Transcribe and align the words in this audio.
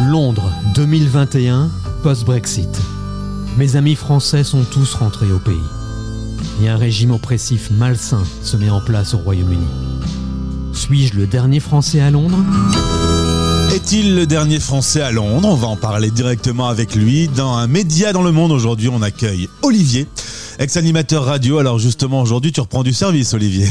Londres 0.00 0.50
2021, 0.74 1.70
post-Brexit. 2.02 2.68
Mes 3.56 3.76
amis 3.76 3.94
français 3.94 4.42
sont 4.42 4.64
tous 4.64 4.94
rentrés 4.94 5.30
au 5.30 5.38
pays. 5.38 5.56
Et 6.60 6.68
un 6.68 6.76
régime 6.76 7.12
oppressif 7.12 7.70
malsain 7.70 8.24
se 8.42 8.56
met 8.56 8.70
en 8.70 8.80
place 8.80 9.14
au 9.14 9.18
Royaume-Uni. 9.18 9.66
Suis-je 10.72 11.14
le 11.14 11.26
dernier 11.26 11.60
Français 11.60 12.00
à 12.00 12.10
Londres? 12.10 12.38
Est-il 13.70 14.14
le 14.14 14.26
dernier 14.26 14.60
Français 14.60 15.02
à 15.02 15.10
Londres? 15.10 15.46
On 15.46 15.54
va 15.54 15.66
en 15.66 15.76
parler 15.76 16.10
directement 16.10 16.68
avec 16.68 16.94
lui. 16.94 17.28
Dans 17.28 17.52
un 17.52 17.66
média 17.66 18.14
dans 18.14 18.22
le 18.22 18.32
monde 18.32 18.50
aujourd'hui, 18.50 18.88
on 18.88 19.02
accueille 19.02 19.48
Olivier, 19.62 20.06
ex-animateur 20.58 21.24
radio. 21.24 21.58
Alors 21.58 21.78
justement, 21.78 22.22
aujourd'hui, 22.22 22.50
tu 22.50 22.60
reprends 22.60 22.82
du 22.82 22.94
service, 22.94 23.34
Olivier. 23.34 23.68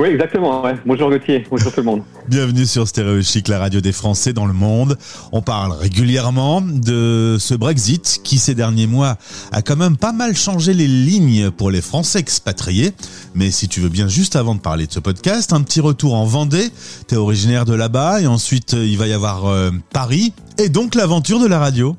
Oui, 0.00 0.08
exactement. 0.08 0.62
ouais. 0.62 0.76
Bonjour 0.86 1.10
Gauthier, 1.10 1.44
bonjour 1.50 1.70
tout 1.70 1.80
le 1.80 1.84
monde. 1.84 2.02
Bienvenue 2.26 2.64
sur 2.64 2.88
Stéréo 2.88 3.20
Chic, 3.20 3.48
la 3.48 3.58
radio 3.58 3.82
des 3.82 3.92
Français 3.92 4.32
dans 4.32 4.46
le 4.46 4.54
monde. 4.54 4.96
On 5.30 5.42
parle 5.42 5.72
régulièrement 5.72 6.62
de 6.62 7.36
ce 7.38 7.54
Brexit 7.54 8.22
qui, 8.24 8.38
ces 8.38 8.54
derniers 8.54 8.86
mois, 8.86 9.18
a 9.52 9.60
quand 9.60 9.76
même 9.76 9.98
pas 9.98 10.12
mal 10.12 10.34
changé 10.34 10.72
les 10.72 10.86
lignes 10.86 11.50
pour 11.50 11.70
les 11.70 11.82
Français 11.82 12.18
expatriés. 12.18 12.92
Mais 13.34 13.50
si 13.50 13.68
tu 13.68 13.80
veux 13.80 13.90
bien, 13.90 14.08
juste 14.08 14.36
avant 14.36 14.54
de 14.54 14.60
parler 14.60 14.86
de 14.86 14.92
ce 14.92 15.00
podcast, 15.00 15.52
un 15.52 15.60
petit 15.60 15.82
retour 15.82 16.14
en 16.14 16.24
Vendée. 16.24 16.70
T'es 17.06 17.16
originaire 17.16 17.66
de 17.66 17.74
là-bas 17.74 18.22
et 18.22 18.26
ensuite 18.26 18.72
il 18.72 18.96
va 18.96 19.06
y 19.06 19.12
avoir 19.12 19.48
euh, 19.48 19.70
Paris 19.92 20.32
et 20.56 20.70
donc 20.70 20.94
l'aventure 20.94 21.40
de 21.40 21.46
la 21.46 21.58
radio. 21.58 21.94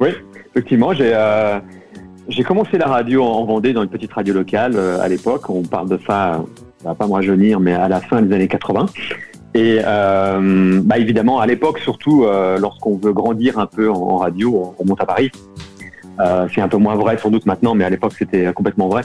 Oui, 0.00 0.08
effectivement, 0.50 0.92
j'ai 0.94 1.12
euh, 1.14 1.60
j'ai 2.30 2.44
commencé 2.44 2.78
la 2.78 2.86
radio 2.86 3.24
en 3.24 3.44
Vendée 3.44 3.72
dans 3.72 3.82
une 3.82 3.88
petite 3.88 4.12
radio 4.12 4.32
locale 4.32 4.72
euh, 4.76 5.00
à 5.00 5.08
l'époque. 5.08 5.50
On 5.50 5.62
parle 5.62 5.88
de 5.88 5.98
ça, 6.06 6.44
ça 6.78 6.88
va 6.88 6.94
pas 6.94 7.06
me 7.06 7.12
rajeunir, 7.12 7.60
mais 7.60 7.74
à 7.74 7.88
la 7.88 8.00
fin 8.00 8.22
des 8.22 8.34
années 8.34 8.48
80. 8.48 8.86
Et 9.54 9.80
euh, 9.84 10.80
bah 10.84 10.98
évidemment, 10.98 11.40
à 11.40 11.46
l'époque, 11.46 11.80
surtout 11.80 12.24
euh, 12.24 12.58
lorsqu'on 12.58 12.96
veut 12.96 13.12
grandir 13.12 13.58
un 13.58 13.66
peu 13.66 13.90
en, 13.90 14.16
radio, 14.16 14.74
on, 14.78 14.82
on 14.82 14.86
monte 14.86 15.00
à 15.00 15.06
Paris. 15.06 15.30
Euh, 16.20 16.46
c'est 16.54 16.60
un 16.60 16.68
peu 16.68 16.76
moins 16.76 16.94
vrai 16.94 17.18
sans 17.18 17.30
doute 17.30 17.46
maintenant, 17.46 17.74
mais 17.74 17.84
à 17.84 17.90
l'époque 17.90 18.12
c'était 18.16 18.52
complètement 18.52 18.88
vrai. 18.88 19.02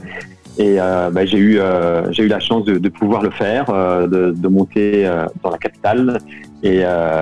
Et 0.58 0.80
euh, 0.80 1.10
bah, 1.10 1.26
j'ai 1.26 1.38
eu 1.38 1.60
euh, 1.60 2.12
j'ai 2.12 2.24
eu 2.24 2.28
la 2.28 2.40
chance 2.40 2.64
de, 2.64 2.90
pouvoir 2.90 3.22
le 3.22 3.30
faire, 3.32 3.70
euh, 3.70 4.08
de, 4.08 4.32
de 4.32 4.48
monter 4.48 5.06
euh, 5.06 5.26
dans 5.44 5.50
la 5.50 5.58
capitale 5.58 6.20
et 6.64 6.82
euh, 6.84 7.22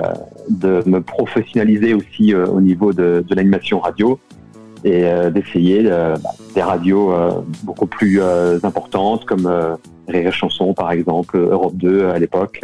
de 0.50 0.82
me 0.86 1.00
professionnaliser 1.00 1.94
aussi 1.94 2.32
euh, 2.32 2.46
au 2.46 2.60
niveau 2.60 2.92
de, 2.92 3.24
de 3.26 3.34
l'animation 3.34 3.80
radio 3.80 4.20
et 4.84 5.04
euh, 5.04 5.30
d'essayer 5.30 5.82
euh, 5.86 6.14
bah, 6.22 6.30
des 6.54 6.62
radios 6.62 7.12
euh, 7.12 7.40
beaucoup 7.64 7.86
plus 7.86 8.20
importantes 8.62 9.24
comme 9.24 9.46
Rire 10.06 10.28
et 10.28 10.32
Chanson 10.32 10.74
par 10.74 10.92
exemple, 10.92 11.38
Europe 11.38 11.74
2 11.76 12.08
à 12.08 12.18
l'époque, 12.18 12.60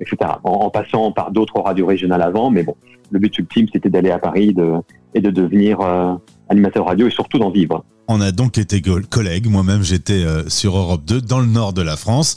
etc. 0.00 0.16
En, 0.44 0.52
en 0.52 0.70
passant 0.70 1.12
par 1.12 1.32
d'autres 1.32 1.60
radios 1.60 1.86
régionales 1.86 2.22
avant, 2.22 2.50
mais 2.50 2.62
bon, 2.62 2.76
le 3.10 3.18
but 3.18 3.36
ultime 3.38 3.66
c'était 3.72 3.90
d'aller 3.90 4.10
à 4.10 4.18
Paris 4.18 4.54
de, 4.54 4.74
et 5.14 5.20
de 5.20 5.30
devenir 5.30 5.80
animateur 6.48 6.86
radio 6.86 7.08
et 7.08 7.10
surtout 7.10 7.38
d'en 7.38 7.50
vivre. 7.50 7.84
On 8.10 8.22
a 8.22 8.32
donc 8.32 8.56
été 8.56 8.80
collègues. 9.10 9.48
Moi-même, 9.48 9.82
j'étais 9.82 10.24
euh, 10.24 10.48
sur 10.48 10.76
Europe 10.78 11.02
2 11.06 11.20
dans 11.20 11.40
le 11.40 11.46
nord 11.46 11.74
de 11.74 11.82
la 11.82 11.96
France. 11.98 12.36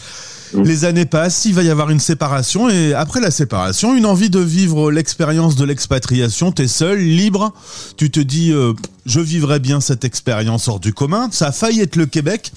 Les 0.65 0.83
années 0.83 1.05
passent, 1.05 1.45
il 1.45 1.53
va 1.53 1.63
y 1.63 1.69
avoir 1.69 1.89
une 1.91 2.01
séparation 2.01 2.69
et 2.69 2.93
après 2.93 3.21
la 3.21 3.31
séparation, 3.31 3.95
une 3.95 4.05
envie 4.05 4.29
de 4.29 4.39
vivre 4.41 4.91
l'expérience 4.91 5.55
de 5.55 5.63
l'expatriation. 5.63 6.51
T'es 6.51 6.67
seul, 6.67 6.99
libre. 6.99 7.53
Tu 7.95 8.11
te 8.11 8.19
dis, 8.19 8.51
euh, 8.51 8.73
je 9.05 9.21
vivrai 9.21 9.59
bien 9.59 9.79
cette 9.79 10.03
expérience 10.03 10.67
hors 10.67 10.81
du 10.81 10.93
commun. 10.93 11.29
Ça 11.31 11.47
a 11.47 11.51
failli 11.53 11.79
être 11.79 11.95
le 11.95 12.05
Québec. 12.05 12.51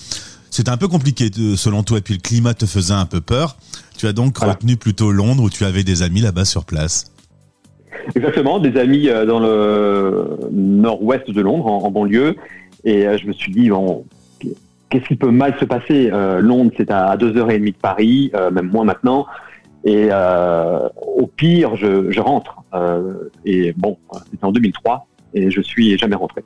C'était 0.51 0.71
un 0.71 0.77
peu 0.77 0.89
compliqué 0.89 1.31
euh, 1.39 1.55
selon 1.55 1.85
toi 1.85 1.99
et 1.99 2.01
puis 2.01 2.15
le 2.15 2.21
climat 2.21 2.55
te 2.55 2.67
faisait 2.67 2.95
un 2.95 3.07
peu 3.07 3.21
peur. 3.21 3.57
Tu 3.97 4.09
as 4.09 4.13
donc 4.13 4.39
Voilà. 4.39 4.55
retenu 4.55 4.77
plutôt 4.77 5.13
Londres 5.13 5.45
où 5.45 5.51
tu 5.51 5.65
avais 5.65 5.85
des 5.85 6.03
amis 6.03 6.21
là-bas 6.21 6.45
sur 6.45 6.65
place. 6.65 7.05
Exactement, 8.17 8.59
des 8.59 8.77
amis 8.77 9.07
dans 9.27 9.39
le 9.39 10.37
nord-ouest 10.53 11.31
de 11.31 11.41
Londres, 11.41 11.67
en 11.67 11.91
banlieue. 11.91 12.35
Et 12.85 13.07
euh, 13.07 13.19
je 13.19 13.27
me 13.27 13.33
suis 13.33 13.53
dit, 13.53 13.71
bon, 13.71 14.05
qu'est-ce 14.91 15.07
qui 15.07 15.17
peut 15.17 15.31
mal 15.31 15.57
se 15.59 15.65
passer? 15.65 16.11
Euh, 16.13 16.41
Londres, 16.41 16.73
c'est 16.77 16.91
à 16.91 17.17
deux 17.17 17.37
heures 17.37 17.51
et 17.51 17.59
demie 17.59 17.73
de 17.73 17.77
Paris, 17.77 18.31
euh, 18.35 18.51
même 18.51 18.69
moins 18.69 18.85
maintenant. 18.85 19.27
Et 19.85 20.09
euh, 20.11 20.89
au 21.17 21.27
pire, 21.27 21.77
je, 21.77 22.11
je 22.11 22.21
rentre. 22.21 22.57
Euh, 22.75 23.31
et 23.45 23.73
bon, 23.73 23.99
c'était 24.31 24.45
en 24.45 24.53
2003 24.53 25.07
et 25.35 25.51
je 25.51 25.61
suis 25.61 25.99
jamais 25.99 26.17
rentré. 26.17 26.43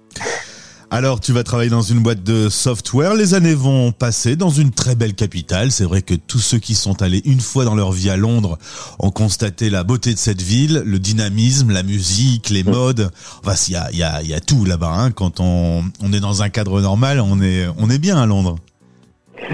Alors, 0.91 1.21
tu 1.21 1.33
vas 1.33 1.43
travailler 1.43 1.69
dans 1.69 1.83
une 1.83 1.99
boîte 1.99 2.23
de 2.23 2.49
software. 2.49 3.13
Les 3.13 3.35
années 3.35 3.55
vont 3.55 3.93
passer 3.93 4.37
dans 4.37 4.49
une 4.49 4.71
très 4.71 4.95
belle 4.95 5.13
capitale. 5.13 5.71
C'est 5.71 5.85
vrai 5.85 6.01
que 6.01 6.15
tous 6.15 6.39
ceux 6.39 6.59
qui 6.59 6.75
sont 6.75 7.03
allés 7.03 7.21
une 7.27 7.41
fois 7.41 7.67
dans 7.67 7.75
leur 7.75 7.93
vie 7.93 8.09
à 8.09 8.17
Londres 8.17 8.57
ont 8.99 9.11
constaté 9.11 9.69
la 9.69 9.85
beauté 9.85 10.15
de 10.15 10.19
cette 10.19 10.41
ville, 10.41 10.83
le 10.87 10.99
dynamisme, 10.99 11.73
la 11.73 11.83
musique, 11.83 12.49
les 12.49 12.65
modes. 12.65 13.11
Enfin, 13.45 13.53
il 13.69 13.75
y 13.75 13.77
a, 13.77 13.91
y, 13.93 14.03
a, 14.03 14.23
y 14.23 14.33
a 14.33 14.41
tout 14.41 14.65
là-bas. 14.65 14.91
Hein. 14.91 15.11
Quand 15.11 15.41
on, 15.41 15.83
est 16.11 16.21
dans 16.21 16.43
un 16.43 16.49
cadre 16.49 16.81
normal, 16.81 17.21
on 17.21 17.39
est, 17.43 17.99
bien 17.99 18.17
à 18.17 18.25
Londres. 18.25 18.57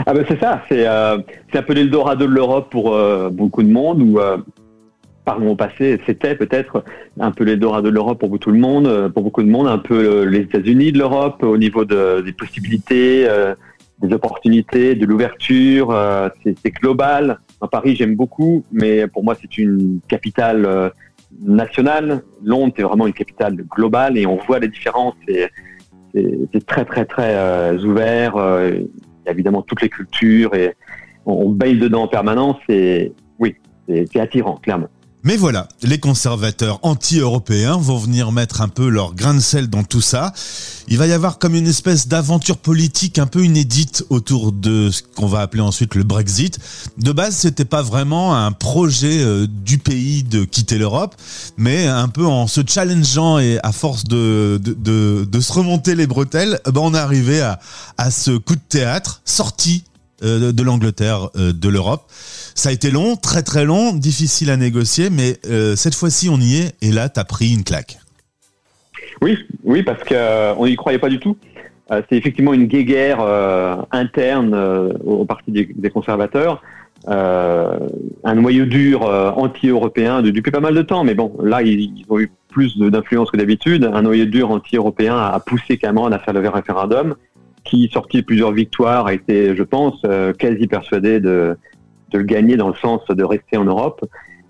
Ah 0.06 0.14
ben 0.14 0.24
c'est 0.28 0.40
ça, 0.40 0.62
c'est 0.68 0.86
euh, 0.86 1.18
un 1.52 1.62
peu 1.62 1.72
l'Eldorado 1.72 2.26
de 2.26 2.30
l'Europe 2.30 2.70
pour 2.70 2.94
euh, 2.94 3.28
beaucoup 3.30 3.62
de 3.62 3.70
monde, 3.70 4.02
euh, 4.18 4.38
par 5.24 5.40
mon 5.40 5.56
passé, 5.56 6.00
c'était 6.06 6.34
peut-être 6.34 6.84
un 7.18 7.30
peu 7.30 7.44
l'Eldorado 7.44 7.88
de 7.88 7.94
l'Europe 7.94 8.20
pour 8.20 8.28
beaucoup 8.28 8.52
de 8.52 8.58
monde, 8.58 8.86
euh, 8.86 9.08
pour 9.08 9.22
beaucoup 9.22 9.42
de 9.42 9.48
monde, 9.48 9.66
un 9.66 9.78
peu 9.78 9.94
euh, 9.94 10.24
les 10.24 10.40
États-Unis 10.40 10.92
de 10.92 10.98
l'Europe 10.98 11.42
au 11.42 11.56
niveau 11.56 11.84
de, 11.84 12.20
des 12.20 12.32
possibilités, 12.32 13.26
euh, 13.26 13.54
des 14.02 14.12
opportunités, 14.12 14.94
de 14.94 15.06
l'ouverture. 15.06 15.96
c'est 16.42 16.70
global. 16.72 17.38
À 17.60 17.68
Paris, 17.68 17.94
j'aime 17.96 18.16
beaucoup, 18.16 18.64
mais 18.72 19.06
pour 19.06 19.24
moi, 19.24 19.34
c'est 19.40 19.56
une 19.56 20.00
capitale 20.08 20.92
nationale. 21.40 22.22
Londres, 22.42 22.74
c'est 22.76 22.82
vraiment 22.82 23.06
une 23.06 23.14
capitale 23.14 23.54
globale 23.54 24.18
et 24.18 24.26
on 24.26 24.36
voit 24.36 24.58
les 24.58 24.68
différences. 24.68 25.14
C'est 25.26 26.66
très 26.66 26.84
très 26.84 27.04
très 27.04 27.72
ouvert. 27.84 28.34
il 28.68 28.88
y 29.26 29.28
a 29.28 29.30
évidemment 29.30 29.62
toutes 29.62 29.80
les 29.80 29.88
cultures 29.88 30.54
et 30.54 30.74
on, 31.24 31.32
on 31.46 31.50
baigne 31.50 31.78
dedans 31.78 32.02
en 32.02 32.08
permanence 32.08 32.58
et 32.68 33.12
oui, 33.38 33.54
c'est 33.88 34.20
attirant, 34.20 34.56
clairement. 34.56 34.88
Mais 35.26 35.38
voilà, 35.38 35.68
les 35.82 35.98
conservateurs 35.98 36.80
anti-européens 36.82 37.78
vont 37.78 37.96
venir 37.96 38.30
mettre 38.30 38.60
un 38.60 38.68
peu 38.68 38.88
leur 38.88 39.14
grain 39.14 39.32
de 39.32 39.40
sel 39.40 39.70
dans 39.70 39.82
tout 39.82 40.02
ça. 40.02 40.34
Il 40.86 40.98
va 40.98 41.06
y 41.06 41.12
avoir 41.12 41.38
comme 41.38 41.54
une 41.54 41.66
espèce 41.66 42.08
d'aventure 42.08 42.58
politique 42.58 43.18
un 43.18 43.26
peu 43.26 43.42
inédite 43.42 44.04
autour 44.10 44.52
de 44.52 44.90
ce 44.90 45.00
qu'on 45.02 45.26
va 45.26 45.40
appeler 45.40 45.62
ensuite 45.62 45.94
le 45.94 46.02
Brexit. 46.02 46.58
De 46.98 47.10
base, 47.10 47.36
c'était 47.36 47.64
pas 47.64 47.80
vraiment 47.80 48.36
un 48.36 48.52
projet 48.52 49.22
euh, 49.22 49.46
du 49.48 49.78
pays 49.78 50.24
de 50.24 50.44
quitter 50.44 50.76
l'Europe, 50.76 51.14
mais 51.56 51.86
un 51.86 52.08
peu 52.08 52.26
en 52.26 52.46
se 52.46 52.60
challengeant 52.66 53.38
et 53.38 53.58
à 53.62 53.72
force 53.72 54.04
de, 54.04 54.60
se 55.40 55.52
remonter 55.54 55.94
les 55.94 56.06
bretelles, 56.06 56.60
eh 56.66 56.70
ben 56.70 56.82
on 56.82 56.94
est 56.94 56.98
arrivé 56.98 57.40
à 57.40 58.10
ce 58.10 58.32
coup 58.36 58.56
de 58.56 58.60
théâtre 58.68 59.22
sorti 59.24 59.84
euh, 60.22 60.52
de 60.52 60.62
l'Angleterre, 60.62 61.28
euh, 61.36 61.52
de 61.52 61.68
l'Europe. 61.68 62.04
Ça 62.54 62.68
a 62.68 62.72
été 62.72 62.90
long, 62.90 63.16
très 63.16 63.42
très 63.42 63.64
long, 63.64 63.92
difficile 63.92 64.48
à 64.50 64.56
négocier, 64.56 65.10
mais 65.10 65.38
euh, 65.46 65.74
cette 65.74 65.94
fois-ci 65.94 66.28
on 66.28 66.38
y 66.38 66.56
est 66.56 66.74
et 66.82 66.92
là 66.92 67.08
t'as 67.08 67.24
pris 67.24 67.52
une 67.52 67.64
claque. 67.64 67.98
Oui, 69.20 69.38
oui, 69.64 69.82
parce 69.82 70.02
qu'on 70.04 70.66
n'y 70.66 70.76
croyait 70.76 70.98
pas 70.98 71.08
du 71.08 71.18
tout. 71.18 71.36
C'est 71.90 72.16
effectivement 72.16 72.54
une 72.54 72.66
guéguerre 72.66 73.20
interne 73.92 74.54
au, 75.04 75.24
parti 75.24 75.52
des, 75.52 75.90
conservateurs, 75.90 76.62
un 77.06 78.34
noyau 78.34 78.64
dur 78.64 79.02
anti-européen 79.36 80.22
de- 80.22 80.30
depuis 80.30 80.50
pas 80.50 80.60
mal 80.60 80.74
de 80.74 80.82
temps, 80.82 81.04
mais 81.04 81.14
bon, 81.14 81.36
là 81.42 81.62
ils, 81.62 81.80
ils 81.80 82.04
ont 82.08 82.18
eu 82.18 82.30
plus 82.48 82.76
d'influence 82.78 83.30
que 83.30 83.36
d'habitude. 83.36 83.90
Un 83.92 84.02
noyau 84.02 84.24
dur 84.24 84.50
anti-européen 84.50 85.16
a 85.16 85.38
poussé 85.40 85.76
Cameron 85.76 86.10
à 86.12 86.18
faire 86.18 86.34
le 86.34 86.48
référendum, 86.48 87.14
qui 87.64 87.88
sorti 87.92 88.18
de 88.18 88.26
plusieurs 88.26 88.52
victoires 88.52 89.06
a 89.06 89.14
été, 89.14 89.56
je 89.56 89.62
pense, 89.62 90.00
euh, 90.04 90.32
quasi 90.32 90.66
persuadé 90.66 91.20
de, 91.20 91.56
de 92.10 92.18
le 92.18 92.24
gagner 92.24 92.56
dans 92.56 92.68
le 92.68 92.74
sens 92.74 93.00
de 93.08 93.24
rester 93.24 93.56
en 93.56 93.64
Europe. 93.64 94.04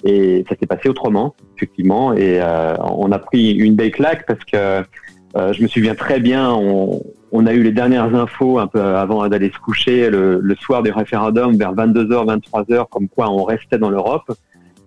Et 0.04 0.44
ça 0.48 0.54
s'est 0.60 0.66
passé 0.66 0.88
autrement, 0.88 1.34
effectivement. 1.56 2.12
Et 2.12 2.40
euh, 2.42 2.76
on 2.78 3.10
a 3.12 3.18
pris 3.18 3.52
une 3.52 3.74
belle 3.74 3.92
claque 3.92 4.26
parce 4.26 4.44
que 4.44 4.84
euh, 5.36 5.52
je 5.52 5.62
me 5.62 5.68
souviens 5.68 5.94
très 5.94 6.20
bien, 6.20 6.52
on, 6.52 7.02
on 7.32 7.46
a 7.46 7.52
eu 7.52 7.62
les 7.62 7.72
dernières 7.72 8.14
infos 8.14 8.58
un 8.60 8.68
peu 8.68 8.80
avant 8.80 9.26
d'aller 9.28 9.50
se 9.50 9.58
coucher 9.58 10.08
le, 10.08 10.38
le 10.40 10.54
soir 10.54 10.82
du 10.84 10.92
référendum 10.92 11.56
vers 11.56 11.74
22h, 11.74 12.38
23h, 12.52 12.88
comme 12.90 13.08
quoi 13.08 13.28
on 13.30 13.42
restait 13.42 13.78
dans 13.78 13.90
l'Europe. 13.90 14.30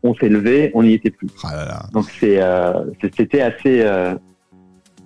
On 0.03 0.13
s'est 0.15 0.29
levé, 0.29 0.71
on 0.73 0.83
n'y 0.83 0.93
était 0.93 1.09
plus. 1.09 1.27
Ah 1.43 1.55
là 1.55 1.65
là. 1.65 1.79
Donc 1.91 2.05
euh, 2.23 2.73
c'était 3.17 3.41
assez, 3.41 3.81
euh, 3.81 4.13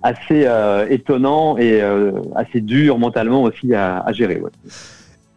assez 0.02 0.44
euh, 0.46 0.86
étonnant 0.90 1.56
et 1.58 1.80
euh, 1.80 2.12
assez 2.34 2.60
dur 2.60 2.98
mentalement 2.98 3.42
aussi 3.42 3.74
à, 3.74 3.98
à 4.00 4.12
gérer. 4.12 4.40
Ouais. 4.40 4.50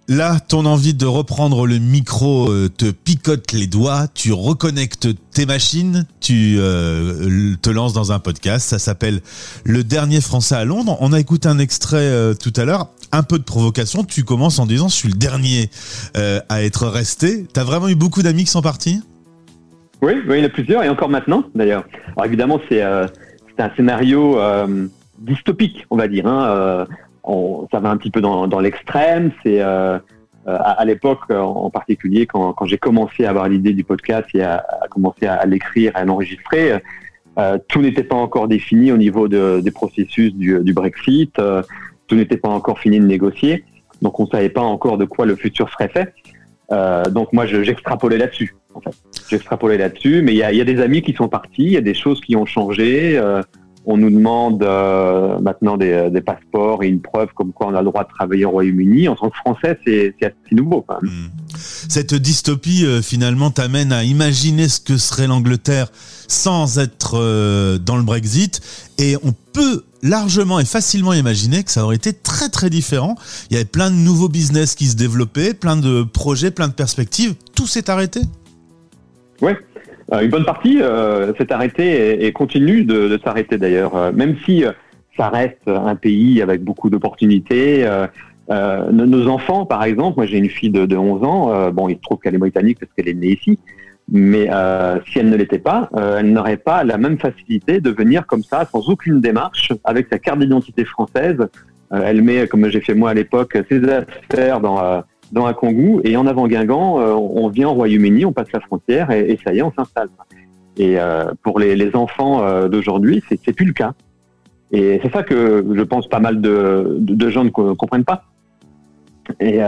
Là, 0.07 0.39
ton 0.39 0.67
envie 0.67 0.93
de 0.93 1.07
reprendre 1.07 1.65
le 1.65 1.79
micro 1.79 2.51
euh, 2.51 2.69
te 2.69 2.91
picote 2.91 3.51
les 3.53 3.65
doigts, 3.65 4.05
tu 4.13 4.33
reconnectes 4.33 5.07
tes 5.31 5.47
machines, 5.47 6.05
tu 6.19 6.57
euh, 6.59 7.55
te 7.59 7.71
lances 7.71 7.93
dans 7.93 8.11
un 8.11 8.19
podcast, 8.19 8.69
ça 8.69 8.77
s'appelle 8.77 9.21
Le 9.63 9.83
dernier 9.83 10.21
français 10.21 10.53
à 10.53 10.63
Londres. 10.63 10.95
On 10.99 11.11
a 11.11 11.19
écouté 11.19 11.47
un 11.47 11.57
extrait 11.57 11.97
euh, 11.97 12.35
tout 12.35 12.53
à 12.55 12.65
l'heure, 12.65 12.89
un 13.11 13.23
peu 13.23 13.39
de 13.39 13.43
provocation, 13.43 14.03
tu 14.03 14.23
commences 14.23 14.59
en 14.59 14.67
disant 14.67 14.89
je 14.89 14.95
suis 14.95 15.09
le 15.09 15.17
dernier 15.17 15.71
à 16.49 16.63
être 16.63 16.85
resté. 16.85 17.47
T'as 17.51 17.63
vraiment 17.63 17.87
eu 17.87 17.95
beaucoup 17.95 18.21
d'amis 18.21 18.43
qui 18.43 18.51
sont 18.51 18.61
partis? 18.61 19.01
Oui, 20.03 20.13
oui, 20.27 20.35
il 20.37 20.41
y 20.41 20.43
en 20.43 20.45
a 20.45 20.49
plusieurs, 20.49 20.83
et 20.83 20.89
encore 20.89 21.09
maintenant 21.09 21.45
d'ailleurs. 21.55 21.83
Alors 22.15 22.25
évidemment, 22.25 22.59
c'est 22.69 22.83
un 23.63 23.75
scénario 23.75 24.37
dystopique, 25.19 25.85
on 25.89 25.97
va 25.97 26.07
dire. 26.07 26.27
Hein, 26.27 26.85
ça 27.71 27.79
va 27.79 27.89
un 27.89 27.97
petit 27.97 28.11
peu 28.11 28.21
dans, 28.21 28.59
l'extrême. 28.59 29.31
C'est 29.43 29.61
euh, 29.61 29.97
euh, 30.47 30.57
à, 30.59 30.85
l'époque, 30.85 31.31
en 31.31 31.69
particulier, 31.69 32.27
quand, 32.27 32.55
j'ai 32.65 32.77
commencé 32.77 33.25
à 33.25 33.31
avoir 33.31 33.49
l'idée 33.49 33.73
du 33.73 33.83
podcast 33.83 34.27
et 34.33 34.43
à, 34.43 34.63
commencer 34.89 35.25
à, 35.25 35.45
l'écrire, 35.45 35.91
à 35.95 36.05
l'enregistrer, 36.05 36.79
euh, 37.37 37.57
tout 37.67 37.81
n'était 37.81 38.03
pas 38.03 38.15
encore 38.15 38.47
défini 38.47 38.91
au 38.91 38.97
niveau 38.97 39.27
des 39.27 39.71
processus 39.71 40.33
du, 40.33 40.73
Brexit. 40.73 41.39
tout 42.07 42.15
n'était 42.15 42.37
pas 42.37 42.49
encore 42.49 42.79
fini 42.79 42.99
de 42.99 43.05
négocier. 43.05 43.63
Donc, 44.01 44.19
on 44.19 44.23
ne 44.23 44.29
savait 44.29 44.49
pas 44.49 44.61
encore 44.61 44.97
de 44.97 45.05
quoi 45.05 45.25
le 45.25 45.35
futur 45.35 45.69
serait 45.69 45.89
fait. 45.89 46.13
Donc, 46.69 47.33
moi, 47.33 47.45
j'extrapolais 47.45 48.17
là-dessus. 48.17 48.55
En. 48.73 48.81
J'extrapolais 49.29 49.77
là-dessus, 49.77 50.21
mais 50.21 50.33
il 50.33 50.37
y 50.37 50.43
a, 50.43 50.65
des 50.65 50.81
amis 50.81 51.01
qui 51.01 51.13
sont 51.13 51.29
partis, 51.29 51.63
il 51.63 51.71
y 51.71 51.77
a 51.77 51.81
des 51.81 51.93
choses 51.93 52.21
qui 52.21 52.35
ont 52.35 52.45
changé 52.45 53.19
on 53.85 53.97
nous 53.97 54.09
demande 54.09 54.63
euh, 54.63 55.39
maintenant 55.39 55.77
des, 55.77 56.09
passeports 56.25 56.83
et 56.83 56.87
une 56.87 57.01
preuve 57.01 57.29
comme 57.35 57.53
quoi 57.53 57.67
on 57.67 57.75
a 57.75 57.81
le 57.81 57.85
droit 57.85 58.03
de 58.03 58.09
travailler 58.09 58.45
au 58.45 58.51
Royaume-Uni. 58.51 59.07
En 59.07 59.15
tant 59.15 59.29
que 59.29 59.37
Français, 59.37 59.77
c'est 59.85 60.15
assez 60.21 60.35
nouveau. 60.55 60.85
Hmm. 61.01 61.27
Cette 61.55 62.15
dystopie, 62.15 62.85
euh, 62.85 63.01
finalement, 63.01 63.51
t'amène 63.51 63.91
à 63.91 64.03
imaginer 64.03 64.67
ce 64.67 64.79
que 64.79 64.97
serait 64.97 65.27
l'Angleterre 65.27 65.87
sans 66.27 66.79
être 66.79 67.15
euh, 67.15 67.77
dans 67.77 67.97
le 67.97 68.03
Brexit. 68.03 68.61
Et 68.97 69.15
on 69.23 69.33
peut 69.53 69.83
largement 70.03 70.59
et 70.59 70.65
facilement 70.65 71.13
imaginer 71.13 71.63
que 71.63 71.71
ça 71.71 71.83
aurait 71.83 71.95
été 71.95 72.13
très 72.13 72.49
très 72.49 72.69
différent. 72.69 73.15
Il 73.49 73.53
y 73.53 73.57
avait 73.57 73.65
plein 73.65 73.89
de 73.89 73.95
nouveaux 73.95 74.29
business 74.29 74.75
qui 74.75 74.85
se 74.85 74.95
développaient, 74.95 75.53
plein 75.53 75.77
de 75.77 76.03
projets, 76.03 76.51
plein 76.51 76.67
de 76.67 76.73
perspectives. 76.73 77.33
Tout 77.55 77.67
s'est 77.67 77.89
arrêté. 77.89 78.21
Ouais. 79.41 79.57
Euh, 80.13 80.21
une 80.21 80.29
bonne 80.29 80.45
partie 80.45 80.81
euh, 80.81 81.33
s'est 81.35 81.51
arrêtée 81.51 82.25
et, 82.25 82.31
continue 82.31 82.83
de, 82.83 83.19
s'arrêter 83.23 83.57
d'ailleurs, 83.57 83.95
euh, 83.95 84.11
même 84.11 84.35
si 84.45 84.63
ça 85.17 85.29
reste 85.29 85.67
un 85.67 85.95
pays 85.95 86.41
avec 86.41 86.63
beaucoup 86.63 86.89
d'opportunités. 86.89 87.89
nos 88.49 89.27
enfants, 89.27 89.65
par 89.65 89.83
exemple, 89.83 90.17
moi 90.17 90.25
j'ai 90.25 90.37
une 90.37 90.49
fille 90.49 90.69
de, 90.69 90.95
11 90.95 91.23
ans, 91.23 91.71
bon, 91.71 91.87
il 91.87 91.95
se 91.95 92.01
trouve 92.01 92.19
qu'elle 92.19 92.35
est 92.35 92.39
britannique 92.39 92.79
parce 92.79 92.91
qu'elle 92.93 93.07
est 93.07 93.13
née 93.13 93.31
ici, 93.31 93.57
mais 94.11 94.49
si 95.07 95.19
elle 95.19 95.29
ne 95.29 95.35
l'était 95.35 95.59
pas, 95.59 95.89
elle 95.95 96.31
n'aurait 96.31 96.57
pas 96.57 96.83
la 96.83 96.97
même 96.97 97.17
facilité 97.17 97.81
de 97.81 97.89
venir 97.89 98.27
comme 98.27 98.43
ça, 98.43 98.65
sans 98.71 98.87
aucune 98.89 99.19
démarche, 99.19 99.73
avec 99.83 100.07
sa 100.11 100.19
carte 100.19 100.39
d'identité 100.39 100.85
française. 100.85 101.37
elle 101.91 102.21
met, 102.21 102.47
comme 102.47 102.69
j'ai 102.69 102.81
fait 102.81 102.93
moi 102.93 103.09
à 103.09 103.13
l'époque, 103.13 103.57
ses 103.69 103.83
affaires 103.89 104.59
dans 104.59 105.03
dans 105.31 105.45
un 105.45 105.53
Congo 105.53 106.01
et 106.03 106.17
en 106.17 106.27
avant 106.27 106.47
Guingamp, 106.47 106.99
euh, 106.99 107.13
on 107.13 107.49
vient 107.49 107.69
au 107.69 107.73
Royaume-Uni, 107.73 108.25
on 108.25 108.33
passe 108.33 108.51
la 108.53 108.59
frontière 108.59 109.11
et, 109.11 109.37
ça 109.43 109.53
y 109.53 109.59
est, 109.59 109.61
on 109.61 109.71
s'installe. 109.71 110.09
Et 110.77 110.99
euh, 110.99 111.31
pour 111.43 111.59
les, 111.59 111.95
enfants 111.95 112.43
euh, 112.43 112.67
d'aujourd'hui, 112.67 113.23
c'est 113.29 113.53
plus 113.53 113.65
le 113.65 113.73
cas. 113.73 113.93
Et 114.71 114.99
c'est 115.03 115.11
ça 115.11 115.23
que 115.23 115.65
je 115.73 115.81
pense 115.83 116.07
pas 116.07 116.19
mal 116.19 116.41
de, 116.41 117.29
gens 117.29 117.43
ne 117.43 117.49
comprennent 117.49 118.05
pas. 118.05 118.23
Et, 119.39 119.59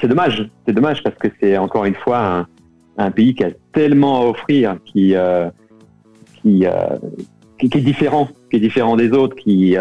c'est 0.00 0.08
dommage, 0.08 0.48
c'est 0.66 0.72
dommage 0.72 1.02
parce 1.02 1.16
que 1.16 1.28
c'est 1.40 1.56
encore 1.56 1.84
une 1.84 1.94
fois 1.94 2.46
pays 3.10 3.34
qui 3.34 3.44
a 3.44 3.50
tellement 3.72 4.22
à 4.22 4.24
offrir, 4.26 4.78
qui 4.84 5.14
qui, 6.42 6.64
qui, 7.58 7.78
est 7.78 7.80
différent, 7.80 8.28
qui 8.50 8.56
est 8.56 8.60
différent 8.60 8.96
des 8.96 9.10
autres, 9.12 9.36
qui, 9.36 9.76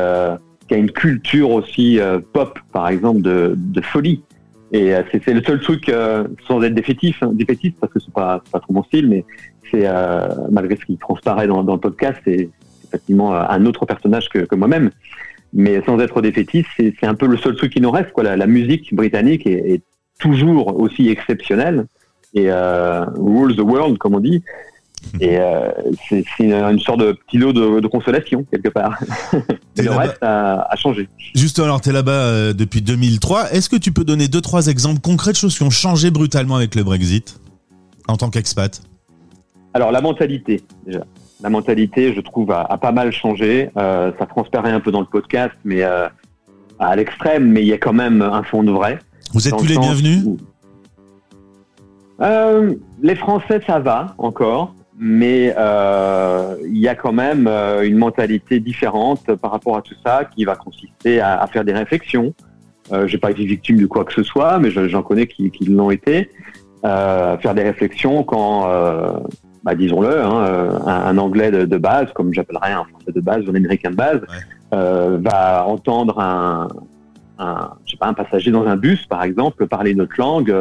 qui 0.68 0.74
a 0.74 0.78
une 0.78 0.92
culture 0.92 1.52
aussi 1.52 2.00
pop, 2.34 2.60
par 2.72 2.90
exemple, 2.90 3.22
de, 3.22 3.54
de 3.56 3.82
folie. 3.82 4.24
Et 4.72 4.94
euh, 4.94 5.04
c'est 5.12 5.34
le 5.34 5.42
seul 5.44 5.62
truc, 5.62 5.88
euh, 5.90 6.26
sans 6.48 6.62
être 6.64 6.74
défaitif, 6.74 7.22
hein, 7.22 7.32
défaitiste, 7.34 7.78
parce 7.80 7.94
que 7.94 8.00
c'est 8.00 8.14
pas, 8.14 8.44
pas 8.52 8.60
trop 8.60 8.74
mon 8.74 8.84
style, 8.84 9.08
mais 9.08 9.24
c'est 9.72 9.84
euh, 9.86 10.28
malgré 10.52 10.76
ce 10.76 10.86
qui 10.86 10.98
transparaît 10.98 11.48
dans, 11.48 11.62
le 11.62 11.78
podcast, 11.78 12.20
c'est 12.26 12.50
effectivement 12.84 13.34
un 13.36 13.66
autre 13.66 13.86
personnage 13.86 14.28
que, 14.30 14.54
moi-même. 14.56 14.92
Mais 15.54 15.82
sans 15.86 15.98
être 16.00 16.22
défaitiste, 16.22 16.68
c'est 16.78 17.06
un 17.06 17.14
peu 17.14 17.28
le 17.28 17.38
seul 17.38 17.56
truc 17.56 17.72
qui 17.72 17.80
nous 17.80 17.92
reste. 17.92 18.12
Quoi. 18.12 18.36
La, 18.36 18.48
musique 18.48 18.94
britannique 18.94 19.48
est, 19.48 19.82
toujours 20.18 20.80
aussi 20.80 21.10
exceptionnelle 21.10 21.88
et 22.36 22.50
rules 23.18 23.56
the 23.56 23.62
world, 23.62 23.98
comme 23.98 24.16
on 24.16 24.20
dit. 24.20 24.44
Et 25.20 25.38
euh, 25.38 25.70
c'est 26.10 26.26
une, 26.40 26.80
sorte 26.80 27.00
de 27.00 27.14
petit 27.14 27.38
lot 27.38 27.54
de, 27.54 27.88
consolation, 27.88 28.46
quelque 28.52 28.70
part. 28.70 29.00
le 29.78 29.92
reste 29.92 30.22
a, 30.22 30.76
changé. 30.76 31.08
Juste 31.36 31.60
alors, 31.60 31.82
tu 31.82 31.90
es 31.90 31.94
là-bas 31.94 32.12
euh, 32.12 32.54
depuis 32.54 32.82
2003. 32.82 33.52
Est-ce 33.52 33.70
que 33.70 33.76
tu 33.76 33.92
peux 33.92 34.04
donner 34.04 34.28
deux, 34.28 34.42
trois 34.42 34.68
exemples 34.68 35.00
concrets 35.00 35.32
de 35.32 35.38
choses 35.38 35.58
qui 35.58 35.64
ont 35.64 35.70
changé 35.70 36.12
brutalement 36.12 36.56
avec 36.56 36.76
le 36.76 36.84
Brexit 36.84 37.40
en 38.08 38.18
tant 38.18 38.30
qu'expat? 38.30 38.82
Alors, 39.74 39.92
la 39.92 40.02
mentalité, 40.02 40.64
déjà. 40.86 41.06
La 41.42 41.50
mentalité, 41.50 42.14
je 42.16 42.22
trouve, 42.22 42.52
a, 42.52 42.78
pas 42.78 42.92
mal 42.92 43.12
changé. 43.12 43.70
Euh, 43.78 44.12
ça 44.18 44.26
transparaît 44.26 44.72
un 44.72 44.80
peu 44.80 44.92
dans 44.92 45.02
le 45.02 45.06
podcast, 45.06 45.54
mais 45.64 45.84
à 45.84 46.96
l'extrême, 46.96 47.52
mais 47.52 47.62
il 47.62 47.68
y 47.68 47.74
a 47.74 47.78
quand 47.78 47.94
même 47.94 48.22
un 48.22 48.44
fond 48.44 48.64
de 48.64 48.72
vrai. 48.72 49.00
Vous 49.34 49.48
êtes 49.48 49.58
tous 49.58 49.66
les 49.66 49.78
bienvenus? 49.78 50.24
Les 52.20 53.16
Français, 53.16 53.62
ça 53.66 53.80
va 53.80 54.16
encore 54.18 54.74
mais 54.98 55.54
euh, 55.58 56.56
il 56.64 56.78
y 56.78 56.88
a 56.88 56.96
quand 56.96 57.12
même 57.12 57.48
euh, 57.48 57.86
une 57.86 57.98
mentalité 57.98 58.60
différente 58.60 59.36
par 59.36 59.52
rapport 59.52 59.76
à 59.76 59.82
tout 59.82 59.96
ça 60.06 60.24
qui 60.24 60.46
va 60.46 60.56
consister 60.56 61.20
à, 61.20 61.46
faire 61.48 61.66
des 61.66 61.74
réflexions. 61.74 62.34
Euh, 62.92 63.08
J'ai 63.08 63.18
pas 63.18 63.32
été 63.32 63.44
victime 63.44 63.78
de 63.78 63.88
quoi 63.88 64.06
que 64.06 64.14
ce 64.14 64.24
soit, 64.24 64.58
mais 64.60 64.70
j'en 64.72 65.04
connais 65.04 65.28
qui, 65.28 65.52
qui 65.52 65.66
l'ont 65.66 65.92
été. 65.92 66.30
Euh, 66.86 67.38
faire 67.40 67.56
des 67.56 67.64
réflexions 67.64 68.24
quand, 68.24 68.70
euh, 68.70 69.12
bah, 69.64 69.76
disons-le, 69.76 70.22
hein, 70.22 70.70
un, 70.86 71.18
anglais 71.18 71.52
de, 71.52 71.66
de, 71.66 71.78
base, 71.78 72.14
comme 72.14 72.34
j'appellerais 72.34 72.72
un 72.72 72.86
français 72.86 73.12
de 73.12 73.22
base 73.22 73.46
ou 73.48 73.52
un 73.52 73.56
américain 73.56 73.90
de 73.90 73.96
base, 73.96 74.22
va 74.72 75.66
entendre 75.66 76.20
un, 76.20 76.68
un, 77.40 77.72
je 77.86 77.92
sais 77.92 77.98
pas, 77.98 78.08
un 78.08 78.14
passager 78.14 78.52
dans 78.52 78.66
un 78.66 78.76
bus, 78.76 79.06
par 79.08 79.24
exemple, 79.24 79.68
parler 79.68 79.96
notre 79.96 80.14
langue. 80.20 80.54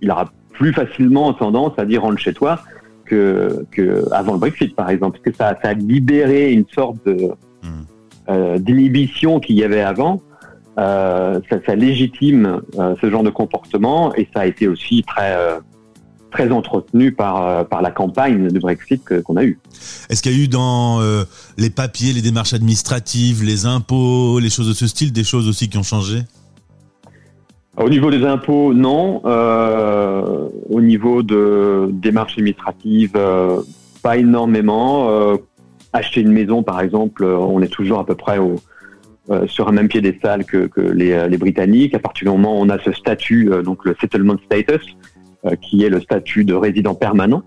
il 0.00 0.10
aura 0.10 0.26
plus 0.54 0.72
facilement 0.72 1.32
tendance 1.34 1.72
à 1.78 1.84
dire 1.84 2.02
rentre 2.02 2.18
chez 2.18 2.32
toi 2.32 2.60
que, 3.04 3.66
que 3.70 4.04
avant 4.12 4.32
le 4.32 4.38
Brexit, 4.38 4.74
par 4.74 4.88
exemple, 4.88 5.18
parce 5.18 5.36
que 5.36 5.36
ça, 5.36 5.58
ça 5.62 5.70
a 5.70 5.74
libéré 5.74 6.52
une 6.52 6.64
sorte 6.74 7.04
de 7.06 7.30
hmm. 7.62 7.68
euh, 8.30 8.58
d'inhibition 8.58 9.40
qu'il 9.40 9.56
y 9.56 9.64
avait 9.64 9.82
avant. 9.82 10.22
Euh, 10.78 11.40
ça, 11.50 11.58
ça, 11.66 11.76
légitime 11.76 12.62
euh, 12.78 12.94
ce 13.00 13.08
genre 13.08 13.22
de 13.22 13.30
comportement 13.30 14.12
et 14.16 14.28
ça 14.34 14.40
a 14.40 14.46
été 14.46 14.66
aussi 14.66 15.04
très 15.06 15.36
très 16.32 16.50
entretenu 16.50 17.12
par 17.12 17.68
par 17.68 17.80
la 17.80 17.92
campagne 17.92 18.48
de 18.48 18.58
Brexit 18.58 19.22
qu'on 19.22 19.36
a 19.36 19.44
eu. 19.44 19.60
Est-ce 20.10 20.20
qu'il 20.20 20.32
y 20.32 20.40
a 20.40 20.44
eu 20.44 20.48
dans 20.48 21.00
les 21.58 21.70
papiers, 21.70 22.12
les 22.12 22.22
démarches 22.22 22.54
administratives, 22.54 23.44
les 23.44 23.66
impôts, 23.66 24.40
les 24.40 24.50
choses 24.50 24.66
de 24.66 24.72
ce 24.72 24.88
style, 24.88 25.12
des 25.12 25.22
choses 25.22 25.48
aussi 25.48 25.68
qui 25.68 25.78
ont 25.78 25.84
changé? 25.84 26.22
Au 27.76 27.88
niveau 27.88 28.10
des 28.10 28.24
impôts, 28.24 28.72
non. 28.72 29.20
Euh, 29.24 30.48
au 30.70 30.80
niveau 30.80 31.22
de 31.22 31.88
démarches 31.92 32.34
administratives, 32.34 33.12
euh, 33.16 33.60
pas 34.02 34.16
énormément. 34.16 35.10
Euh, 35.10 35.36
acheter 35.92 36.20
une 36.20 36.32
maison, 36.32 36.62
par 36.62 36.80
exemple, 36.80 37.24
on 37.24 37.62
est 37.62 37.68
toujours 37.68 38.00
à 38.00 38.06
peu 38.06 38.14
près 38.16 38.38
au, 38.38 38.56
sur 39.46 39.68
un 39.68 39.72
même 39.72 39.86
pied 39.86 40.00
des 40.00 40.18
salles 40.20 40.44
que, 40.44 40.66
que 40.66 40.80
les, 40.80 41.28
les, 41.28 41.36
Britanniques. 41.36 41.94
À 41.94 42.00
partir 42.00 42.24
du 42.24 42.36
moment 42.36 42.58
où 42.58 42.64
on 42.64 42.68
a 42.68 42.78
ce 42.80 42.90
statut, 42.90 43.48
donc 43.64 43.84
le 43.84 43.94
settlement 44.00 44.34
status, 44.44 44.96
qui 45.62 45.84
est 45.84 45.88
le 45.88 46.00
statut 46.00 46.44
de 46.44 46.52
résident 46.52 46.96
permanent. 46.96 47.42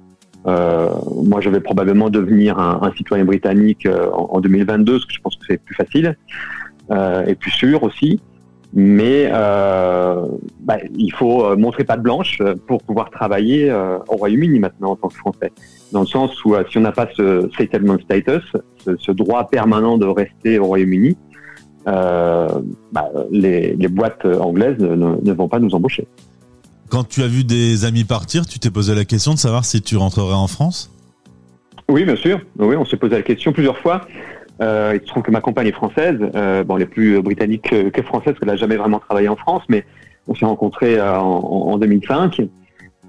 moi, 0.46 1.42
je 1.42 1.50
vais 1.50 1.60
probablement 1.60 2.10
devenir 2.10 2.58
un, 2.58 2.80
un 2.84 2.92
citoyen 2.94 3.26
britannique 3.26 3.86
en, 4.14 4.30
en, 4.32 4.40
2022, 4.40 5.00
ce 5.00 5.06
que 5.06 5.14
je 5.14 5.20
pense 5.20 5.36
que 5.36 5.46
c'est 5.46 5.62
plus 5.62 5.76
facile 5.76 6.16
et 6.90 7.36
plus 7.36 7.52
sûr 7.52 7.84
aussi. 7.84 8.22
Mais 8.74 9.30
euh, 9.32 10.28
bah, 10.60 10.78
il 10.96 11.12
faut 11.14 11.46
euh, 11.46 11.56
montrer 11.56 11.84
patte 11.84 12.02
blanche 12.02 12.40
euh, 12.42 12.56
pour 12.68 12.84
pouvoir 12.84 13.10
travailler 13.10 13.70
euh, 13.70 13.98
au 14.10 14.18
Royaume-Uni 14.18 14.60
maintenant 14.60 14.92
en 14.92 14.96
tant 14.96 15.08
que 15.08 15.16
Français. 15.16 15.52
Dans 15.94 16.02
le 16.02 16.06
sens 16.06 16.44
où 16.44 16.54
si 16.70 16.78
on 16.78 16.82
n'a 16.82 16.92
pas 16.92 17.08
ce 17.16 17.50
settlement 17.58 17.98
status, 17.98 18.44
ce, 18.84 18.98
ce, 18.98 19.12
droit 19.14 19.48
permanent 19.48 19.98
de 19.98 20.06
rester 20.06 20.60
au 20.60 20.66
Royaume-Uni, 20.66 21.16
bah, 21.86 23.10
les, 23.32 23.74
les, 23.74 23.88
boîtes 23.88 24.26
anglaises 24.26 24.78
ne, 24.80 24.96
ne, 24.96 25.32
vont 25.32 25.48
pas 25.48 25.60
nous 25.60 25.74
embaucher. 25.74 26.06
Quand 26.90 27.08
tu 27.08 27.24
as 27.24 27.28
vu 27.28 27.46
des 27.46 27.86
amis 27.86 28.04
partir, 28.04 28.46
tu 28.46 28.60
t'es 28.60 28.70
posé 28.70 28.94
la 28.94 29.06
question 29.06 29.34
de 29.34 29.40
savoir 29.40 29.64
si 29.64 29.82
tu 29.82 29.96
rentrerais 29.96 30.34
en 30.34 30.48
France? 30.48 30.92
Oui, 31.88 32.04
bien 32.04 32.18
sûr. 32.18 32.42
Oui, 32.60 32.76
on 32.76 32.84
s'est 32.84 32.98
posé 32.98 33.16
la 33.16 33.22
question 33.22 33.54
plusieurs 33.54 33.78
fois. 33.78 34.02
Euh, 34.62 34.94
il 34.96 35.02
se 35.02 35.08
trouve 35.08 35.24
que 35.24 35.32
ma 35.32 35.42
compagne 35.42 35.68
est 35.68 35.72
française, 35.72 36.18
euh, 36.36 36.64
bon, 36.64 36.78
elle 36.78 36.84
est 36.84 36.88
plus 36.88 37.22
britannique 37.22 37.70
que, 37.92 38.02
française, 38.02 38.34
parce 38.34 38.40
qu'elle 38.40 38.50
n'a 38.50 38.56
jamais 38.56 38.78
vraiment 38.78 39.00
travaillé 39.00 39.30
en 39.30 39.36
France, 39.36 39.64
mais 39.70 39.86
on 40.28 40.36
s'est 40.36 40.46
rencontrés 40.46 40.98
euh, 40.98 41.20
en, 41.20 41.72
en 41.72 41.78
2005. 41.78 42.42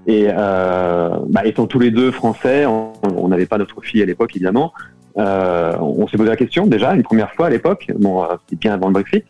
Et 0.07 0.27
euh, 0.29 1.09
bah, 1.27 1.45
étant 1.45 1.67
tous 1.67 1.79
les 1.79 1.91
deux 1.91 2.11
français, 2.11 2.65
on 2.65 3.27
n'avait 3.27 3.45
pas 3.45 3.57
notre 3.57 3.81
fille 3.81 4.01
à 4.01 4.05
l'époque, 4.05 4.35
évidemment. 4.35 4.73
Euh, 5.17 5.75
on 5.79 6.07
s'est 6.07 6.17
posé 6.17 6.29
la 6.29 6.35
question 6.37 6.65
déjà 6.65 6.93
une 6.93 7.03
première 7.03 7.31
fois 7.33 7.47
à 7.47 7.49
l'époque. 7.49 7.91
Bon, 7.99 8.23
euh, 8.23 8.27
c'était 8.41 8.55
bien 8.55 8.73
avant 8.73 8.87
le 8.87 8.93
Brexit. 8.93 9.25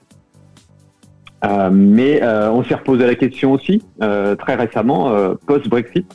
Euh, 1.45 1.69
mais 1.71 2.21
euh, 2.21 2.51
on 2.51 2.63
s'est 2.63 2.75
reposé 2.75 3.05
la 3.05 3.15
question 3.15 3.53
aussi 3.53 3.81
euh, 4.01 4.35
très 4.35 4.55
récemment, 4.55 5.09
euh, 5.09 5.35
post-Brexit. 5.47 6.05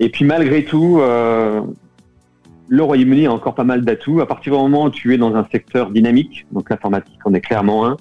Et 0.00 0.08
puis 0.08 0.24
malgré 0.24 0.64
tout, 0.64 0.98
euh, 1.00 1.60
le 2.70 2.84
Royaume-Uni 2.84 3.26
a 3.26 3.32
encore 3.32 3.56
pas 3.56 3.64
mal 3.64 3.84
d'atouts. 3.84 4.20
À 4.20 4.26
partir 4.26 4.52
du 4.52 4.58
moment 4.58 4.84
où 4.84 4.90
tu 4.90 5.12
es 5.12 5.18
dans 5.18 5.34
un 5.34 5.44
secteur 5.50 5.90
dynamique, 5.90 6.46
donc 6.52 6.70
l'informatique 6.70 7.18
en 7.24 7.34
est 7.34 7.40
clairement 7.40 7.84
un, 7.84 7.96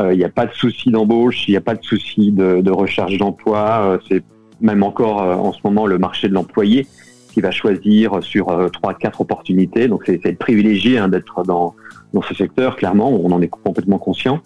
euh, 0.00 0.14
il 0.14 0.18
n'y 0.18 0.24
a 0.24 0.30
pas 0.30 0.46
de 0.46 0.54
souci 0.54 0.90
d'embauche, 0.90 1.46
il 1.48 1.50
n'y 1.50 1.56
a 1.58 1.60
pas 1.60 1.74
de 1.74 1.84
souci 1.84 2.32
de, 2.32 2.70
recherche 2.70 3.18
d'emploi. 3.18 3.58
euh, 3.82 3.98
c'est 4.08 4.24
même 4.62 4.82
encore 4.82 5.22
euh, 5.22 5.34
en 5.34 5.52
ce 5.52 5.58
moment 5.64 5.86
le 5.86 5.98
marché 5.98 6.28
de 6.30 6.32
l'employé 6.32 6.86
qui 7.34 7.42
va 7.42 7.50
choisir 7.50 8.22
sur 8.22 8.70
trois, 8.72 8.94
quatre 8.94 9.20
opportunités. 9.20 9.86
Donc 9.86 10.04
c'est 10.06 10.38
privilégié 10.38 10.96
hein, 10.96 11.08
d'être 11.08 11.42
dans, 11.42 11.74
dans 12.14 12.22
ce 12.22 12.32
secteur, 12.32 12.76
clairement, 12.76 13.10
on 13.10 13.30
en 13.30 13.42
est 13.42 13.48
complètement 13.48 13.98
conscient. 13.98 14.40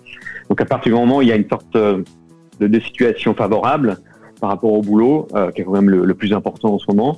Donc 0.48 0.60
à 0.60 0.64
partir 0.64 0.92
du 0.92 0.98
moment 0.98 1.18
où 1.18 1.22
il 1.22 1.28
y 1.28 1.32
a 1.32 1.36
une 1.36 1.48
sorte 1.48 1.72
de, 1.76 2.80
situation 2.80 3.32
favorable 3.34 3.98
par 4.40 4.50
rapport 4.50 4.72
au 4.72 4.82
boulot, 4.82 5.28
qui 5.54 5.62
est 5.62 5.64
quand 5.64 5.70
même 5.70 5.88
le, 5.88 6.14
plus 6.14 6.32
important 6.32 6.74
en 6.74 6.78
ce 6.80 6.86
moment, 6.88 7.16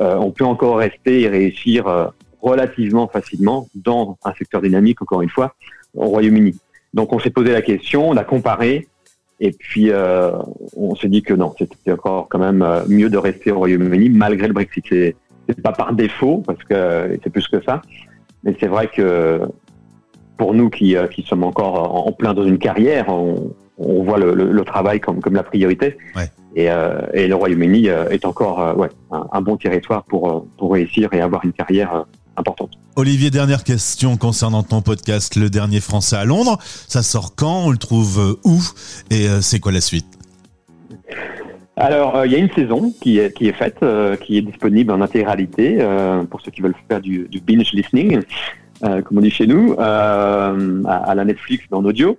on 0.00 0.30
peut 0.30 0.44
encore 0.44 0.78
rester 0.78 1.22
et 1.22 1.28
réussir 1.28 1.86
euh, 1.86 2.06
relativement 2.40 3.06
facilement 3.06 3.68
dans 3.74 4.16
un 4.24 4.32
secteur 4.34 4.62
dynamique, 4.62 5.02
encore 5.02 5.22
une 5.22 5.28
fois, 5.28 5.54
au 5.94 6.06
Royaume-Uni. 6.06 6.58
Donc 6.94 7.12
on 7.12 7.18
s'est 7.18 7.30
posé 7.30 7.52
la 7.52 7.62
question, 7.62 8.08
on 8.08 8.16
a 8.16 8.24
comparé, 8.24 8.88
et 9.40 9.52
puis 9.52 9.90
euh, 9.90 10.32
on 10.76 10.94
s'est 10.94 11.08
dit 11.08 11.22
que 11.22 11.34
non, 11.34 11.54
c'était 11.58 11.92
encore 11.92 12.28
quand 12.28 12.38
même 12.38 12.62
euh, 12.62 12.82
mieux 12.88 13.10
de 13.10 13.18
rester 13.18 13.52
au 13.52 13.58
Royaume-Uni 13.58 14.08
malgré 14.08 14.46
le 14.48 14.54
Brexit. 14.54 14.84
C'est 14.88 15.16
c'est 15.48 15.62
pas 15.62 15.72
par 15.72 15.92
défaut, 15.92 16.42
parce 16.46 16.62
que 16.62 16.74
euh, 16.74 17.16
c'est 17.22 17.30
plus 17.30 17.48
que 17.48 17.60
ça, 17.62 17.82
mais 18.44 18.56
c'est 18.60 18.68
vrai 18.68 18.88
que 18.88 19.40
pour 20.36 20.54
nous 20.54 20.70
qui, 20.70 20.96
euh, 20.96 21.08
qui 21.08 21.22
sommes 21.22 21.44
encore 21.44 21.74
en, 21.74 22.08
en 22.08 22.12
plein 22.12 22.34
dans 22.34 22.44
une 22.44 22.58
carrière, 22.58 23.08
on, 23.08 23.52
on 23.80 24.04
voit 24.04 24.18
le, 24.18 24.34
le- 24.34 24.52
le 24.52 24.64
travail 24.64 25.00
comme, 25.00 25.20
comme 25.20 25.34
la 25.34 25.42
priorité. 25.42 25.96
Ouais. 26.14 26.30
Et, 26.54 26.70
euh, 26.70 27.00
et 27.12 27.28
le 27.28 27.34
Royaume-Uni 27.34 27.88
euh, 27.88 28.08
est 28.10 28.24
encore 28.24 28.60
euh, 28.60 28.74
ouais, 28.74 28.88
un, 29.10 29.26
un 29.32 29.40
bon 29.40 29.56
territoire 29.56 30.02
pour, 30.04 30.46
pour 30.58 30.72
réussir 30.72 31.08
et 31.12 31.20
avoir 31.20 31.44
une 31.44 31.52
carrière 31.52 32.04
importante. 32.36 32.70
Olivier, 32.96 33.30
dernière 33.30 33.64
question 33.64 34.16
concernant 34.16 34.62
ton 34.62 34.82
podcast 34.82 35.36
Le 35.36 35.48
Dernier 35.48 35.80
Français 35.80 36.16
à 36.16 36.24
Londres. 36.24 36.58
Ça 36.62 37.02
sort 37.02 37.34
quand? 37.36 37.66
On 37.66 37.70
le 37.70 37.78
trouve 37.78 38.38
où? 38.44 38.60
Et 39.10 39.26
c'est 39.40 39.60
quoi 39.60 39.72
la 39.72 39.80
suite? 39.80 40.06
Alors, 41.76 42.26
il 42.26 42.32
y 42.32 42.34
a 42.34 42.38
une 42.38 42.50
saison 42.50 42.92
qui 43.00 43.18
est, 43.18 43.32
qui 43.32 43.48
est 43.48 43.52
faite, 43.52 43.78
qui 44.20 44.36
est 44.38 44.42
disponible 44.42 44.92
en 44.92 45.00
intégralité 45.00 45.78
pour 46.30 46.40
ceux 46.42 46.50
qui 46.50 46.60
veulent 46.60 46.74
faire 46.88 47.00
du, 47.00 47.26
du 47.28 47.40
binge 47.40 47.72
listening, 47.72 48.20
euh, 48.84 49.00
comme 49.02 49.18
on 49.18 49.20
dit 49.20 49.30
chez 49.30 49.46
nous, 49.46 49.74
euh, 49.78 50.82
à, 50.86 51.10
à 51.10 51.14
la 51.14 51.24
Netflix 51.24 51.64
en 51.70 51.84
audio. 51.84 52.18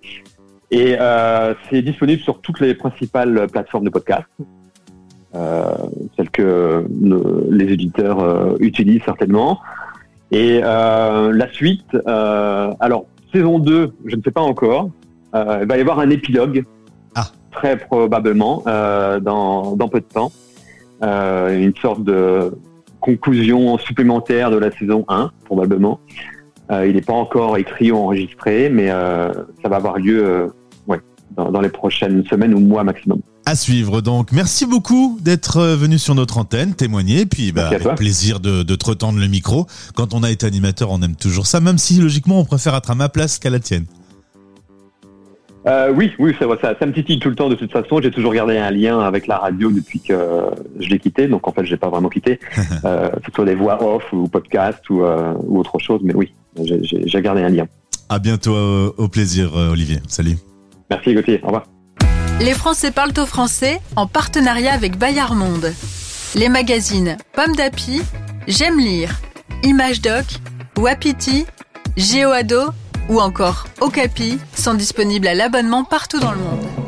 Et 0.71 0.95
euh, 0.99 1.53
c'est 1.69 1.81
disponible 1.81 2.21
sur 2.21 2.39
toutes 2.39 2.59
les 2.61 2.73
principales 2.75 3.47
plateformes 3.51 3.83
de 3.83 3.89
podcast, 3.89 4.25
euh, 5.35 5.63
celles 6.15 6.29
que 6.29 6.85
le- 7.01 7.47
les 7.49 7.73
éditeurs 7.73 8.19
euh, 8.19 8.55
utilisent 8.59 9.03
certainement. 9.03 9.59
Et 10.31 10.61
euh, 10.63 11.33
la 11.33 11.51
suite, 11.51 11.93
euh, 12.07 12.71
alors 12.79 13.05
saison 13.33 13.59
2, 13.59 13.91
je 14.05 14.15
ne 14.15 14.21
sais 14.21 14.31
pas 14.31 14.41
encore. 14.41 14.89
Euh, 15.35 15.59
il 15.61 15.67
va 15.67 15.77
y 15.77 15.81
avoir 15.81 15.99
un 15.99 16.09
épilogue 16.09 16.63
très 17.51 17.77
probablement 17.77 18.63
euh, 18.67 19.19
dans, 19.19 19.75
dans 19.75 19.89
peu 19.89 19.99
de 19.99 20.05
temps. 20.05 20.31
Euh, 21.03 21.57
une 21.59 21.75
sorte 21.75 22.03
de 22.03 22.53
conclusion 23.01 23.77
supplémentaire 23.77 24.51
de 24.51 24.57
la 24.57 24.71
saison 24.71 25.03
1, 25.09 25.31
probablement. 25.45 25.99
Euh, 26.71 26.87
il 26.87 26.95
n'est 26.95 27.01
pas 27.01 27.13
encore 27.13 27.57
écrit 27.57 27.91
ou 27.91 27.97
enregistré, 27.97 28.69
mais 28.69 28.89
euh, 28.89 29.33
ça 29.61 29.67
va 29.69 29.77
avoir 29.77 29.97
lieu 29.97 30.23
euh, 30.25 30.47
dans, 31.37 31.51
dans 31.51 31.61
les 31.61 31.69
prochaines 31.69 32.23
semaines 32.25 32.53
ou 32.53 32.59
mois 32.59 32.83
maximum. 32.83 33.19
À 33.45 33.55
suivre 33.55 34.01
donc. 34.01 34.31
Merci 34.31 34.65
beaucoup 34.67 35.17
d'être 35.21 35.57
euh, 35.57 35.75
venu 35.75 35.97
sur 35.97 36.13
notre 36.15 36.37
antenne, 36.37 36.73
témoigner, 36.75 37.25
puis 37.25 37.51
bah, 37.51 37.67
avec 37.69 37.95
plaisir 37.95 38.39
de, 38.39 38.63
de 38.63 38.75
te 38.75 38.85
retendre 38.85 39.19
le 39.19 39.27
micro. 39.27 39.65
Quand 39.95 40.13
on 40.13 40.21
a 40.23 40.29
été 40.29 40.45
animateur, 40.45 40.91
on 40.91 41.01
aime 41.01 41.15
toujours 41.15 41.47
ça, 41.47 41.59
même 41.59 41.77
si 41.79 41.99
logiquement 41.99 42.39
on 42.39 42.45
préfère 42.45 42.75
être 42.75 42.91
à 42.91 42.95
ma 42.95 43.09
place 43.09 43.39
qu'à 43.39 43.49
la 43.49 43.59
tienne. 43.59 43.85
Euh, 45.67 45.91
oui, 45.95 46.11
oui, 46.17 46.33
ça, 46.39 46.45
ça, 46.59 46.73
ça 46.79 46.85
me 46.87 46.91
titille 46.91 47.19
tout 47.19 47.29
le 47.29 47.35
temps 47.35 47.47
de 47.49 47.53
toute 47.55 47.71
façon. 47.71 48.01
J'ai 48.01 48.09
toujours 48.09 48.33
gardé 48.33 48.57
un 48.57 48.71
lien 48.71 48.99
avec 48.99 49.27
la 49.27 49.37
radio 49.37 49.71
depuis 49.71 49.99
que 49.99 50.11
euh, 50.13 50.41
je 50.79 50.87
l'ai 50.89 50.97
quitté, 50.97 51.27
donc 51.27 51.47
en 51.47 51.51
fait, 51.51 51.63
je 51.65 51.69
l'ai 51.71 51.77
pas 51.77 51.89
vraiment 51.89 52.09
quitté. 52.09 52.39
Euh, 52.83 53.09
que 53.09 53.25
ce 53.27 53.31
soit 53.35 53.45
des 53.45 53.53
voix 53.53 53.77
off 53.83 54.03
ou 54.11 54.27
podcast 54.27 54.89
ou, 54.89 55.03
euh, 55.03 55.33
ou 55.45 55.59
autre 55.59 55.77
chose, 55.77 55.99
mais 56.03 56.15
oui, 56.15 56.33
j'ai- 56.63 56.83
j'ai 56.83 57.07
j'ai 57.07 57.21
gardé 57.21 57.43
un 57.43 57.49
lien. 57.49 57.65
À 58.09 58.17
bientôt, 58.17 58.55
au 58.97 59.07
plaisir, 59.07 59.53
Olivier. 59.53 59.99
Salut. 60.07 60.37
Merci 60.91 61.13
Gauthier, 61.15 61.39
au 61.41 61.47
revoir. 61.47 61.63
Les 62.41 62.53
Français 62.53 62.91
parlent 62.91 63.17
au 63.17 63.25
français 63.25 63.79
en 63.95 64.07
partenariat 64.07 64.73
avec 64.73 64.97
Bayard 64.97 65.35
Monde. 65.35 65.73
Les 66.35 66.49
magazines 66.49 67.17
Pomme 67.33 67.55
d'Api, 67.55 68.01
J'aime 68.47 68.79
lire, 68.79 69.21
Image 69.63 70.01
Doc, 70.01 70.25
Wapiti, 70.77 71.45
GeoAdo 71.95 72.71
ou 73.09 73.21
encore 73.21 73.67
Okapi 73.79 74.39
sont 74.55 74.73
disponibles 74.73 75.27
à 75.27 75.33
l'abonnement 75.33 75.83
partout 75.83 76.19
dans 76.19 76.31
le 76.31 76.39
monde. 76.39 76.80